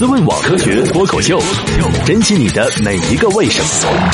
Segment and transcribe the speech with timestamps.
[0.00, 1.38] 思问网科学脱口秀，
[2.06, 4.10] 珍惜你的每一个为什么。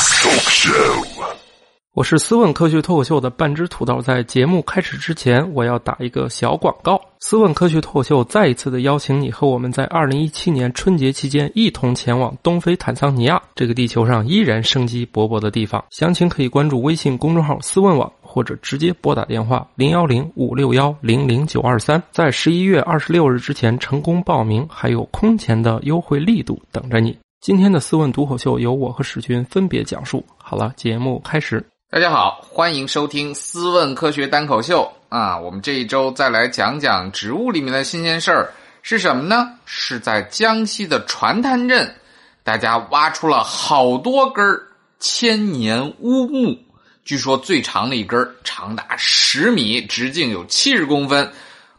[1.93, 7.01] 我是思问科学脱口秀的半只土豆，在节目开始之前，我要打一个小广告。
[7.21, 15.83] 思问科学脱口秀再一次的邀请你和我们在二零一七年春节期间一同前往东非坦桑尼亚，这个地球上依然生机勃勃的地方。
[15.91, 18.11] 详情可以关注微信公众号“思问网”。
[18.37, 27.17] 或者直接拨打电话零幺零五六幺零零九二三，在十一月二十六日之前成功报名，还有空前的优惠力度等着你。
[27.41, 30.23] 今天的思问读口秀由我和史军分别讲述。
[30.37, 31.67] 好了，节目开始。
[31.91, 35.39] 大家好，欢迎收听思问科学单口秀啊！
[35.39, 39.55] 我们这一周再来讲讲植物里面的新鲜事儿是什么呢？
[39.65, 41.91] 是在江西的船滩镇，
[42.45, 44.45] 大家挖出了好多根
[45.01, 46.59] 千年乌木。
[47.07, 51.33] 据说最长的一根长达十米，直径有七十公分。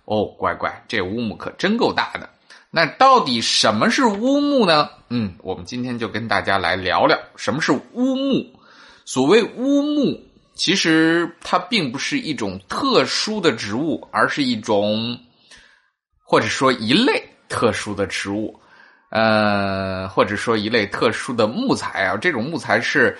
[0.06, 2.30] 哦，乖乖，这乌木可真够大的。
[2.72, 4.90] 那到底什么是乌木呢？
[5.10, 8.58] 嗯，我们今天就跟大家来聊聊什么是乌木。
[9.04, 10.18] 所谓乌木，
[10.56, 15.20] 其实它并不是一种特殊的植物，而是一种
[16.24, 18.58] 或者说一类特殊的植物，
[19.10, 22.16] 呃，或者说一类特殊的木材啊。
[22.16, 23.18] 这种木材是。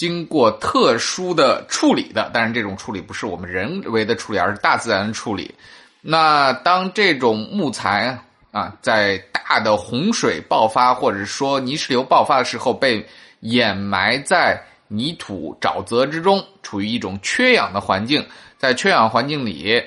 [0.00, 5.54] 经过特殊的处理的，但是这种处理不是我们人为的处理，而是大自然的处理。
[6.00, 8.18] 那当这种木材
[8.50, 13.06] 啊，在大的洪水爆发或者说泥石流爆发的时候，被
[13.40, 18.26] 掩埋在泥土沼泽之中，处于一种缺氧的环境。
[18.56, 19.82] 在缺氧环境里，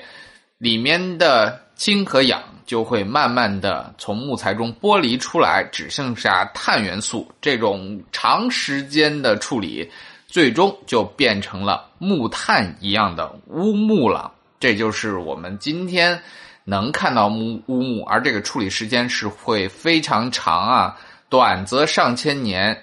[0.58, 7.30] 里面的氢和氧就会慢慢的从木材中剥离出来，只剩下碳元素。
[7.42, 9.90] 这种长时间的处理。
[10.26, 16.20] 最终就变成了木炭一样的乌木了，这就是我们今天
[16.64, 20.96] 能看到木乌木，而这个处理时间是会非常长啊，
[21.28, 22.82] 短则上千年，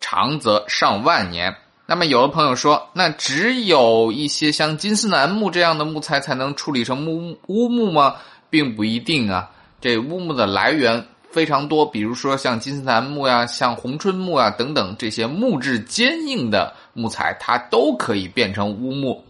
[0.00, 1.54] 长则上万年。
[1.86, 8.16] 那么有的朋友说，那只有一些像金丝楠木这样的木材才能处理成木乌木吗？
[8.50, 9.50] 并不一定啊，
[9.80, 11.04] 这乌木的来源。
[11.30, 19.22] 非常多，比如说像金丝楠木呀、像红椿木啊等等这些木质坚硬的木材，它都可以变成乌木。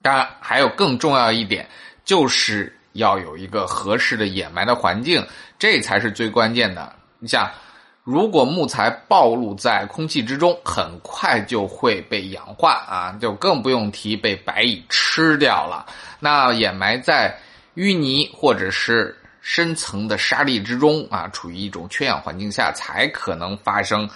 [0.00, 1.68] 当然，还有更重要一点，
[2.06, 5.24] 就是要有一个合适的掩埋的环境，
[5.58, 6.90] 这才是最关键的。
[7.18, 7.48] 你像，
[8.02, 15.84] 如果木材暴露在空气之中，很快就会被氧化啊，就更不用提被白蚁吃掉了。
[16.18, 17.38] 那掩埋在
[17.76, 19.16] 淤泥或者是。
[19.42, 24.06] 深层的沙砾之中啊，处于一种缺氧环境下，才可能发生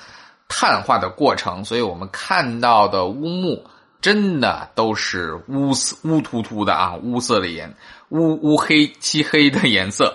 [0.48, 1.64] 碳化的过程。
[1.64, 3.64] 所以我们看到的乌木，
[4.03, 7.75] 真的都是乌色乌突突的啊，乌色的颜，
[8.10, 10.14] 乌乌黑漆黑的颜色。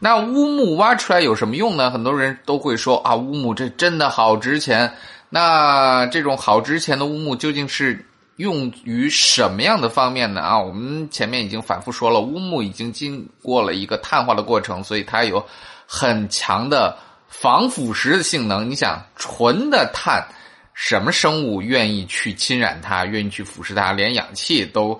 [0.00, 1.92] 那乌木挖出来有什么用呢？
[1.92, 4.92] 很多人都会说啊，乌木这真的好值钱。
[5.30, 8.04] 那这种好值钱的乌木究竟是？
[8.38, 10.40] 用于什么样的方面呢？
[10.40, 15.44] 啊，我们前面已经反复说了，乌木已经经过了一个碳化的过程，所以它有
[15.86, 16.96] 很强的
[17.26, 18.70] 防腐蚀的性能。
[18.70, 20.24] 你想，纯的碳，
[20.72, 23.90] 什么生物愿意去侵染它，愿意去腐蚀它？
[23.90, 24.96] 连氧气都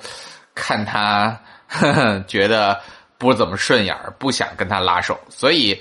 [0.53, 2.81] 看它呵呵 觉得
[3.19, 5.17] 不怎么顺眼，不想跟它拉手。
[5.29, 5.81] 所以，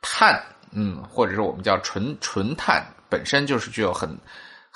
[0.00, 0.40] 碳，
[0.70, 4.16] 嗯，或者是我们叫纯纯碳，本身就是具有很。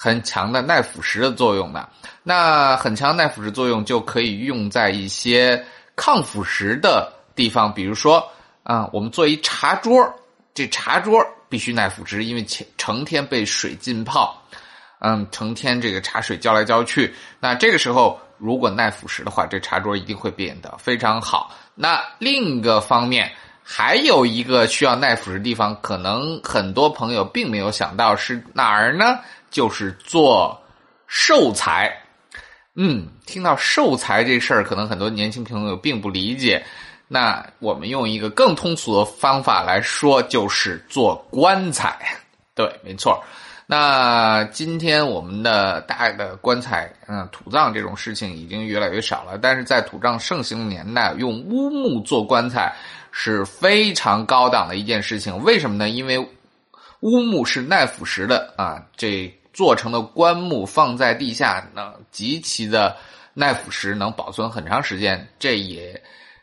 [0.01, 1.89] 很强的耐腐蚀的作用的，
[2.23, 5.61] 那很强耐腐蚀作用就可以用在一些
[5.97, 8.25] 抗腐蚀的地方，比如说
[8.63, 10.09] 啊，我们做一茶桌，
[10.55, 14.41] 这茶桌必须耐腐蚀，因为成成天被水浸泡，
[15.01, 21.51] 嗯，成天这个茶水浇来浇去，那这个时候如果耐腐蚀的话，这茶桌一定会变得非常好。
[21.75, 23.33] 那另一个方面，
[23.65, 29.19] 还有一个需要耐腐蚀的地方，可能很多朋友并没有想到是哪儿呢？
[29.51, 30.61] 就是做
[31.07, 31.91] 寿材，
[32.75, 36.65] 嗯，听到寿材这事儿，可能很多年轻朋友并不理解。
[37.09, 41.99] 那我们用一个更通俗的方法来说，就是做棺材。
[42.55, 43.23] 对，没错。
[43.67, 49.39] 那今天我们的大的棺材，嗯，土葬这种事情已经越来越少了。
[49.39, 52.75] 但是在土葬盛行年代，用乌木做棺材
[53.11, 55.43] 是非常高档的一件事情。
[55.43, 55.89] 为什么呢？
[55.89, 56.19] 因为
[57.01, 59.35] 乌木是耐腐蚀的啊，这。
[59.53, 62.97] 做成的棺木放在地下，能极其的
[63.35, 65.29] 耐腐蚀，能保存很长时间。
[65.39, 66.01] 这也，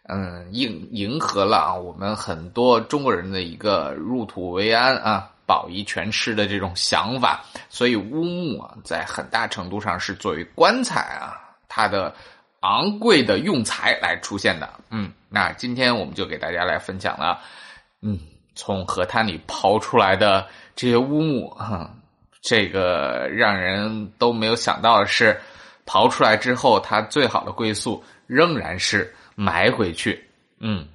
[0.08, 7.44] 嗯，迎迎合了啊我们很多中国人的一个入土为安啊，保一全尸的这种想法。
[7.70, 12.14] 所以乌木啊，在很大程度上是作为棺材啊，它的
[12.62, 14.70] 昂贵的用材来出现的。
[14.90, 17.40] 嗯，那今天我们就给大家来分享了，
[18.02, 18.20] 嗯，
[18.56, 21.90] 从河滩里刨出来的这些乌木，哼，
[22.48, 25.36] 这个让人都没有想到的是，
[25.84, 30.24] 刨出来之后，它最好的归宿仍然是埋回去。
[30.60, 30.86] 嗯，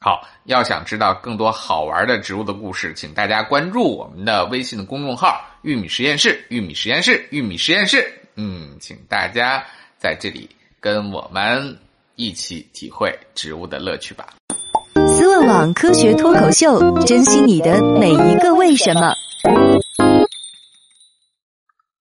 [0.00, 8.10] 好，要想知道更多好玩的植物的故事，请大家关注我们的微信的公众号“玉米实验室”，玉米实验室，玉米实验室。
[8.36, 9.62] 嗯，请大家
[9.98, 10.48] 在这里
[10.80, 11.76] 跟我们
[12.14, 14.26] 一起体会植物的乐趣吧。
[14.94, 19.12] 思问网科学脱口秀，珍惜你的每一个为什么。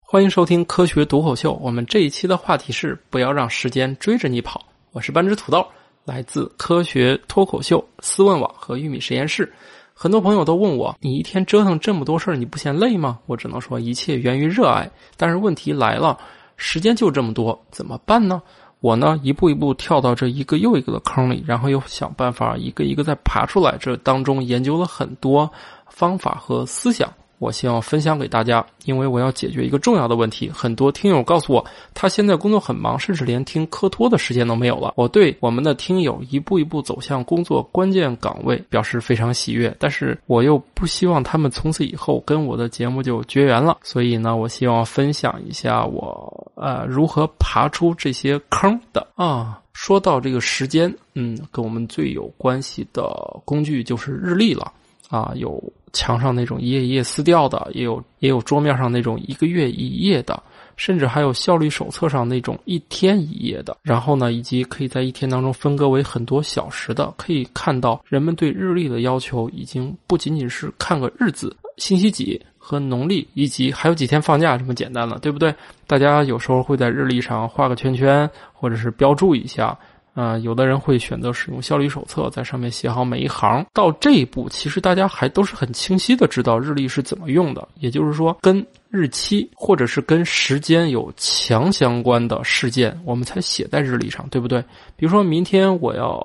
[0.10, 1.60] 欢迎收听科学独口秀。
[1.62, 4.66] 我们这一期的话题是不要让时间追着你跑。
[4.94, 5.68] 我是半只土豆，
[6.06, 9.52] 来自科学脱口秀、思问网和玉米实验室。
[9.94, 13.20] 很多朋友都问我，你一天折腾这么多事儿，你不嫌累吗？
[13.26, 14.90] 我只能说，一切源于热爱。
[15.18, 16.18] 但是问题来了，
[16.56, 18.42] 时间就这么多，怎么办呢？
[18.80, 23.76] 我呢，一步一步跳到这一个又一个的坑里，然后又想办法一个一个再爬出来。
[23.78, 25.52] 这当中研究了很多
[25.90, 27.14] 方法和思想。
[27.40, 30.50] 我希望分享给大家，因为我要解决一个重要的问题。
[30.50, 34.94] 很多听友告诉我，他现在工作很忙，甚至连听科托的时间都没有了。
[34.96, 43.78] 我对我们的听友一步一步走向工作关键岗位表示非常喜悦，但是我又不希望他们从此以后跟我的节目就绝缘了。
[43.84, 49.62] 所以呢，我希望分享一下我呃如何爬出这些坑的啊。
[49.74, 53.08] 说到这个时间，嗯，跟我们最有关系的
[53.46, 54.72] 工具就是日历了。
[55.10, 55.64] 啊，有
[55.98, 60.42] 墙上那种一页一页撕掉的，也有也有桌面上那种一个月一页的，
[60.76, 63.76] 甚至还有效率手册上那种一天一页的。
[63.82, 75.54] 然后呢，以及可以在一天当中分割为很多小时的，可以看到人们对日历的要求已经不仅仅是看个日子、星期几和农历，以及还有几天放假这么简单了，对不对？
[75.88, 79.78] 大家有时候会在日历上画个圈圈，或者是标注一下。
[80.18, 83.64] 啊，有的人会选择使用效率手册，在上面写好每一行。
[83.72, 87.68] 到这一步，其实大家还都是很清晰的知道日历是怎么用的。
[87.76, 94.60] 也就是说，跟日期或者是跟时间有强相关的事件，我们才写在日历上，对不对？
[94.96, 96.20] 比如说明天我要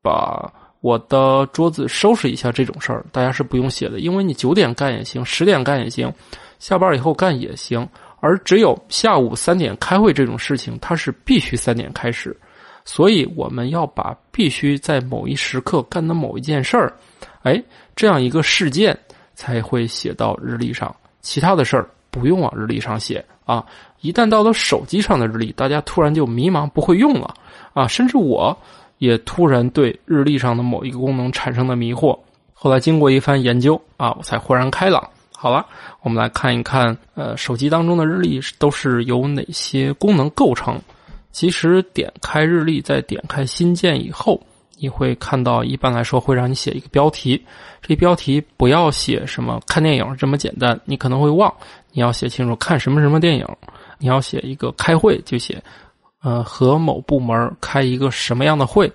[0.00, 6.10] 把我的桌子收拾一下这种事儿，大家是不用写的，因为你九点干也行，十点干也行，
[6.58, 7.86] 下班以后干也行。
[8.20, 12.34] 而只有下午三点开会这种事情，它是必须三点开始。
[12.90, 16.90] 所以我们要把必须在某一时刻干的某一件事儿，
[17.42, 17.62] 哎，
[17.94, 18.98] 这样一个事件
[19.34, 20.96] 才会写到日历上。
[21.20, 23.62] 其他的事儿不用往日历上写啊。
[24.00, 27.34] 一旦到了手机上的日历，大家突然就迷茫，不会用了
[27.74, 27.86] 啊。
[27.86, 28.56] 甚至我
[28.96, 32.18] 也突然对日历上的某一个功能产生了迷惑。
[32.54, 35.06] 后来经过一番研究啊，我才豁然开朗。
[35.36, 35.66] 好了，
[36.00, 40.80] 我们来看一看，呃，手机当中的日历都是由哪些功能构成。
[41.30, 44.40] 其实点开日历，在点开新建以后，
[44.78, 47.40] 你会看到，一般来说会让你写一个标题。
[47.80, 51.52] 这标题不要写什么看电影这么简单，你可能会忘。
[51.92, 53.46] 你要写清楚看什么什么电影。
[53.98, 55.62] 你要写一个开会，就写，
[56.22, 58.90] 呃，和某部门开一个什么样的会。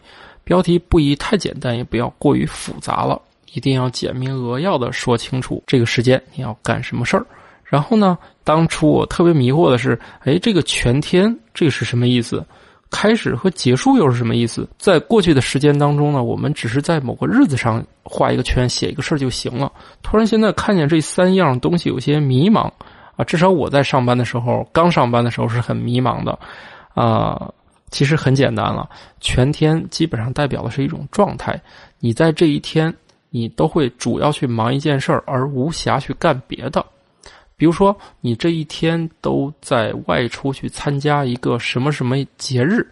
[0.46, 3.22] 标题不宜太简单，也不要过于复杂了，
[3.54, 7.26] 一定要简明扼要的说清楚这个时间你要干什么事儿。
[7.64, 8.18] 然后呢？
[8.46, 12.46] 当初我特别迷惑的是，哎，这个全天这是什么意思？
[12.92, 14.68] 开始和结束又是什么意思？
[14.78, 19.72] 在过去的时间当中呢，我们只是在某个日子上画一个圈，写一个事儿就行了。
[20.02, 22.70] 突然现在看见这三样东西，有些迷茫
[23.16, 23.24] 啊。
[23.26, 26.38] 至少我在上班的时候，刚上班的时候是很迷茫的
[26.94, 27.50] 啊。
[27.92, 28.90] 其实很简单了，
[29.22, 31.60] 全天基本上代表的是一种状态。
[32.00, 32.94] 你在这一天，
[33.30, 36.86] 你都会主要去忙一件事儿，而无暇去干别的。
[37.64, 42.86] 比如说，你这一天都在外出去参加一个什么什么节日，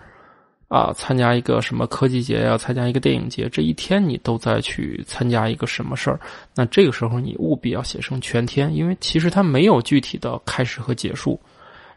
[0.70, 6.18] 啊，参加一个什么科技节呀，参加一个电影节，这一天你都在去参加一个什么事儿？
[6.56, 11.38] 那这个时候你务必要写成全天，因为其实它没有具体的开始和结束。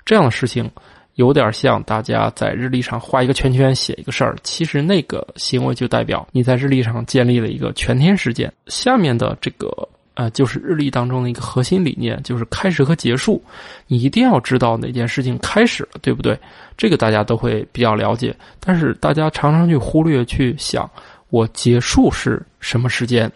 [0.05, 0.69] 这样的事情
[1.15, 8.53] 有点像大家在日历上画一个圈圈，写一个事儿，其实那个行为就代表你在日历上建立了一个全天时间。
[8.67, 9.89] 下面的这个。
[10.15, 13.43] 啊，就是日历当中的一个核心理念，就是开始和结束，
[13.89, 16.39] 你一定要知道哪件事情开始了，对不对？
[16.77, 20.89] 这个大家都会比较了解，但是大家常常去忽略去想，
[21.31, 23.31] 我结束是什么时间？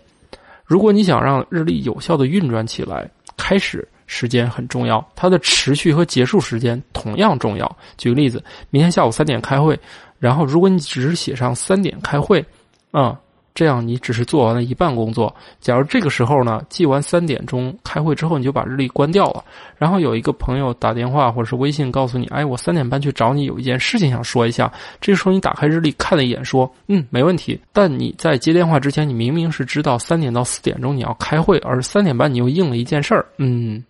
[0.64, 7.76] 如果你想让日历有效的运转起来，开始时间很重要，它的持续和结束时间同样重要。
[7.97, 9.76] 举个例子，明天下午三点开会，
[10.20, 12.44] 然后如果你只是写上三点开会，
[12.92, 13.18] 啊。
[13.59, 15.35] 这样你只是做完了一半工作。
[15.59, 19.43] 假如这个时候呢，记完三点钟开会之后，你就把日历关掉了，
[19.77, 24.73] 然后有一个朋友打电话或者是微信告诉你，哎，我三点半去找你，有一件事情想说一下。
[25.00, 27.61] 这时候你打开日历看了一眼，说，嗯，没问题。
[27.73, 33.83] 但你在接电话之前，你明明是知道三点到四点钟你要开会，而三点半你又应了一件事儿，嗯，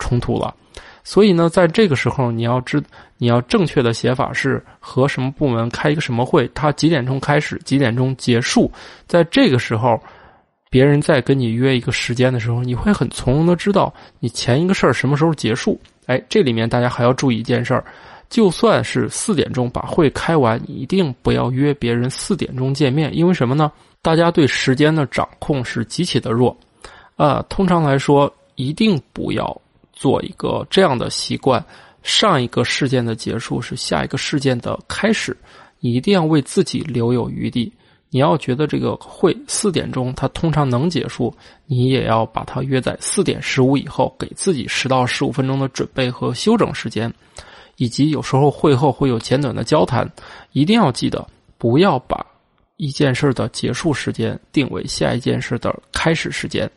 [0.00, 0.52] 冲突了。
[1.04, 2.82] 所以呢，在这个时候，你要知
[3.22, 8.68] 你要正确的写法是和什么部门开一个什么会，它几点钟开始，几点钟结束。
[9.06, 9.96] 在这个时候，
[10.68, 15.80] 别人在跟你约一个时间的时候，你会很从容的知道你前一个事儿什么时候结束。
[16.06, 17.84] 哎，这里面大家还要注意一件事儿，
[18.28, 23.70] 就算是四点钟把会开完，一定不要约别人四点钟见面，因为什么呢？
[24.02, 26.56] 大家对时间的掌控是极其的弱。
[27.14, 29.56] 啊，通常来说，一定不要。
[29.92, 31.64] 做一个这样的习惯，
[32.02, 35.36] 上一个事件的结束是下一个事件的开始，
[35.80, 37.72] 你一定要为自己留有余地。
[38.10, 47.10] 你要觉得这个会四点钟它通常能结束，你也要把它约在四点十五以后，给自己十到十五分钟的准备和休整时间，
[47.76, 50.06] 以及有时候会后会有简短的交谈，
[50.52, 52.26] 一定要记得不要把
[52.76, 56.70] 一件事的结束时间定为下一件事的开始时间。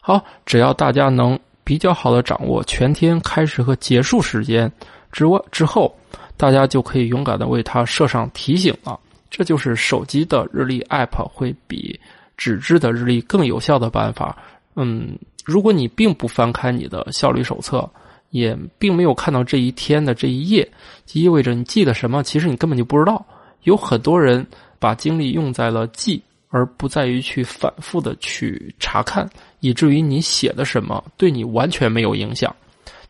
[0.00, 1.38] 好，只要大家能。
[1.64, 4.70] 比较好的掌握全天开始和结束时间
[5.10, 5.94] 之外之后，
[6.36, 8.98] 大家就可以勇敢的为它设上提醒了。
[9.30, 11.98] 这就是手机的日历 App 会比
[12.36, 14.36] 纸质的日历更有效的办法。
[14.74, 17.88] 嗯，如果你并不翻开你的效率手册，
[18.30, 20.70] 也并没有看到这一天的这一页，
[21.12, 23.24] 意味着你记得什么，其实你根本就不知道。
[23.62, 24.46] 有很多人
[24.78, 26.22] 把精力用在了记。
[26.52, 29.28] 而不在于去反复的去查看，
[29.60, 32.54] 以至于你写的什么对你完全没有影响。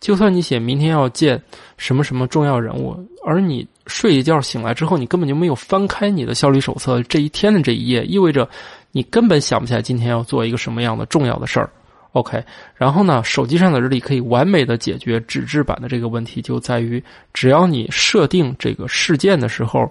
[0.01, 1.41] 就算你写明天要见
[1.77, 2.97] 什么什么重要人物，
[3.27, 8.49] 而你睡一觉醒来之后，你根本就没有翻开你的效率手册这一天的这一页，意味着
[8.93, 11.69] 你根本想不起来今天要做一个什么样的重要的事儿。
[12.13, 12.45] OK，
[12.77, 19.91] 然后呢，手机上的日历可以完美的解决纸质版的这个问题，就在于只要你设定这个事件的时候，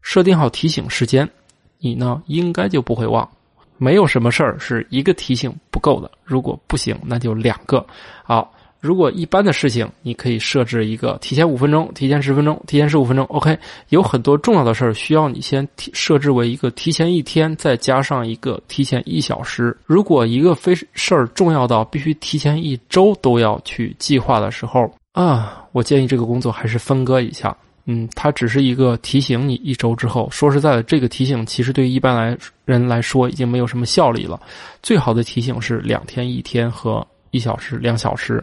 [0.00, 1.28] 设定好提醒时间。
[1.84, 3.28] 你呢，应该就不会忘。
[3.76, 7.84] 没有什么事儿是一个提醒不够的，如果不行，那就两个。
[8.22, 8.50] 好，
[8.80, 13.26] 如果一般的事情，你可以设置一个提前五分钟、提前十分钟、提前十五分钟。
[13.26, 13.58] OK，
[13.90, 19.76] 有很多重要的事儿需要你先提设置为一个提前一天，再加上一个提前一小时。
[19.84, 27.54] 如果一个非事儿重要到必须提前一周都要去计划的时候啊，我建议这个工作还是分割一下。
[27.86, 30.26] 嗯，它只是一个提醒你一周之后。
[30.30, 34.40] 说实在的，这个提醒其实对一般来人来说已经没有什么效力了。
[34.82, 38.42] 最好的提醒是两天一天和一小时两小时，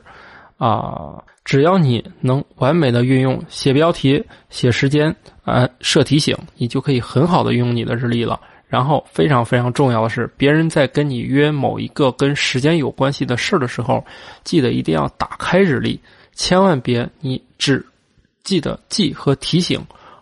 [0.58, 8.40] 啊，只要你能完美的运用写标题、写时间、啊设提醒，你就可以很好的运用你的日历了。
[8.68, 14.06] 然后非常非常重要的是，别人在跟你约某一个跟时间有关系的事儿的时候，
[14.44, 16.00] 记得一定要打开日历，
[16.36, 17.84] 千万别你只。
[18.44, 19.80] 记得记和提醒，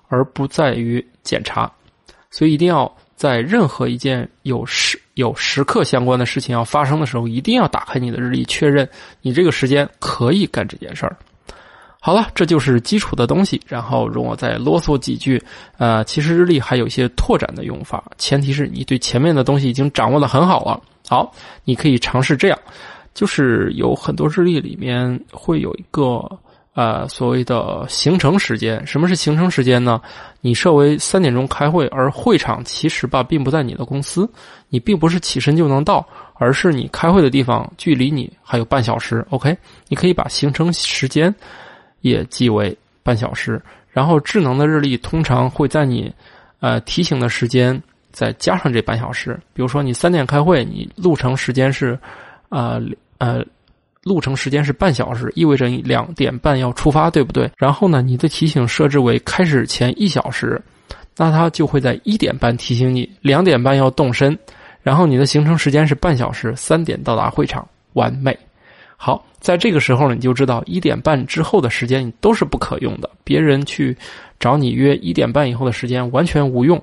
[0.08, 1.72] 而不在于检查，
[2.32, 8.88] 所以一定要在任何一件有时有时刻相关的事情要发生的时候，一定要打开你的日历，确认
[9.22, 11.16] 你这个时间可以干这件事儿。
[12.02, 13.62] 好了，这就是基础的东西。
[13.68, 15.42] 然后容我再啰嗦几句。
[15.78, 20.82] 呃，其实日历还有一些拓展的用法，前提是你对前面的东西已经掌握的很好了。
[21.10, 21.34] 好，
[21.66, 22.58] 你可以尝试这样，
[23.14, 26.26] 就是有很多日历里面会有一个。
[26.76, 30.00] 呃，所谓的行程时间，什么是行程时间呢？
[30.40, 34.30] 你设为三点钟开会，而会场其实吧，并不在你的公司，
[34.70, 39.26] 你并不是起身就能到，而是你开会的地方距离你还有半小时。
[39.32, 39.58] OK，
[39.90, 41.34] 你可以把行程时间
[42.02, 46.14] 也记为半小时，然后智能的日历通常会在你
[46.60, 49.38] 呃提醒的时间再加上这半小时。
[49.54, 52.00] 比如说你三点开会，你路程时间是
[52.48, 52.80] 啊
[53.18, 53.44] 呃。
[54.04, 57.52] 路程时间是半小时，意味着你两点半要出发，对不对？
[57.58, 60.62] 然后呢，你的提醒设置为开始前一小时，
[61.18, 64.38] 那它就会在一点半提醒你两点半要动身。
[64.82, 68.36] 然后你的行程时间是半小时，三点到达会场，完美。
[68.96, 73.96] 好，在这个时候呢，你就知道一点半之后的时间你都是不可用的，别人去
[74.40, 76.82] 找你约一点半以后的时间完全无用。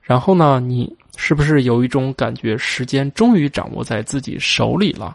[0.00, 5.14] 然后呢，你是不是有一种感觉，时间终于掌握在自己手里了？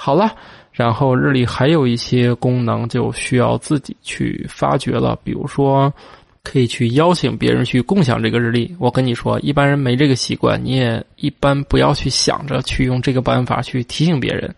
[0.00, 0.32] 好了。
[0.70, 5.92] 然后日历还有一些功能就需要自己去发掘了，比如说
[6.44, 8.72] 可以去邀请别人去共享这个日历。
[8.78, 14.54] 我跟你说，一般人没这个习惯，你也一般不要去想着去用这个办法去提醒别人。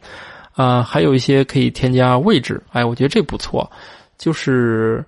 [0.53, 3.71] 啊，还有一些可以添加位置，哎，我觉得这不错。
[4.19, 5.03] 就是，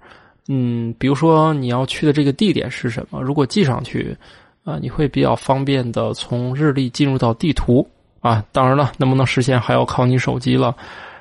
[0.48, 4.16] 嗯，比如说你要去的这个地点是什么，如果记上去，
[4.64, 7.86] 啊，你会比较方便的从日历进入到地图
[8.22, 8.42] 啊。
[8.50, 10.74] 当然了，能不能实现还要靠你手机了。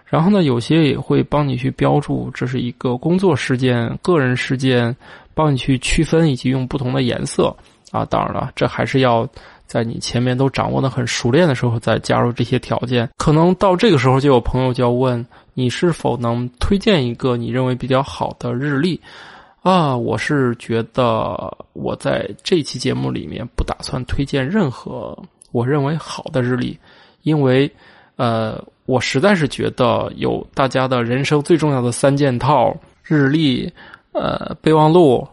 [0.06, 4.96] 然后呢，有些也会帮你去标注这是一个工作事件、个人事件，
[5.34, 7.54] 帮你去区分以及用不同的颜色
[7.92, 8.06] 啊。
[8.06, 9.26] 当然了，这还是要
[9.66, 13.10] 在你前面都掌握的很熟练的时候再加入这些条件。
[13.18, 19.00] 可能到这个时候，就有朋友就要问你是否能推荐一个你认为比较好的日历
[19.62, 19.96] 啊？
[19.96, 25.18] 我是觉得我在这期节目里面不打算推荐任何
[25.54, 26.78] 我认为好的日历，
[27.24, 27.72] 因为
[28.16, 28.64] 呃。
[28.88, 33.72] 我实在是觉得有大家的人生最重要的三件套：日历、
[34.12, 35.26] 呃备忘录、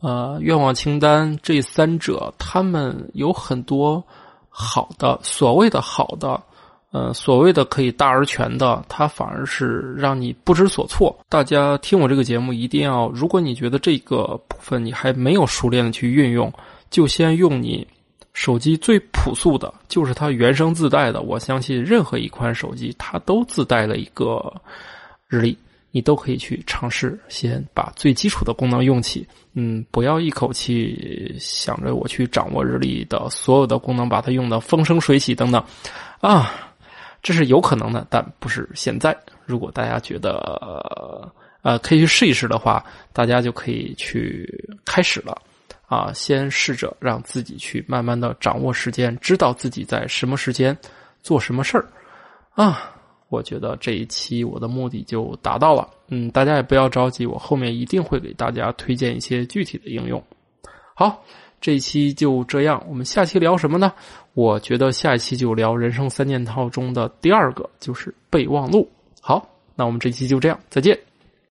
[0.00, 4.04] 呃愿望清单这三者，他们有很多
[4.50, 6.38] 好的，所谓的好的，
[6.90, 11.16] 呃所谓的可以大而全的，它反而是让你不知所措。
[11.30, 16.52] 大家听我这个节目，一定要，如果你觉得这个部分你还没有熟练的去运用，
[16.90, 17.86] 就先用你。
[18.38, 24.40] 手机最朴素的就是它原生自带的，我相信任何一款手机它都自带了一个
[25.26, 25.58] 日历，
[25.90, 29.26] 你都可以去尝试，先把最基础的功能用起。
[29.54, 35.60] 嗯，不要一口气想着我去掌握日历的所有的功能，把它用的风生水起等等，
[36.20, 36.54] 啊，
[37.24, 39.18] 这是有可能的，但不是现在。
[39.46, 44.48] 如果大家觉得呃可以去试一试的话，大家就可以去
[44.84, 45.36] 开始了。
[45.88, 50.76] 啊，先试着让自己去慢慢的掌握时间，知道自己在什么时间
[51.22, 51.86] 做什么事儿。
[52.54, 52.94] 啊，
[53.28, 55.88] 我觉得这一期我的目的就达到了。
[56.08, 60.22] 嗯，大家也不要着急，我后面一定会给大家推荐一些具体的应用。
[60.94, 61.24] 好，
[61.60, 63.92] 这一期就这样，我们下期聊什么呢？
[64.34, 68.88] 我觉得下一期就聊人生三件套中的第二个，就是备忘录。
[69.20, 71.07] 好，那我们这期就这样，再见。